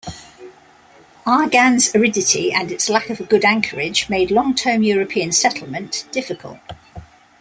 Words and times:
Arguin's 1.27 1.93
aridity 1.93 2.51
and 2.51 2.71
its 2.71 2.89
lack 2.89 3.11
of 3.11 3.19
a 3.19 3.23
good 3.23 3.45
anchorage 3.45 4.09
made 4.09 4.31
long-term 4.31 4.81
European 4.81 5.31
settlement 5.31 6.05
difficult. 6.11 6.57